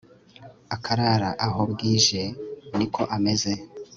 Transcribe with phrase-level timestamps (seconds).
[0.75, 2.21] akarara aho bwije,
[2.77, 3.51] ni ko ameze